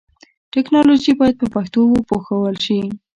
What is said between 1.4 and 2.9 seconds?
په پښتو وپوهول شي.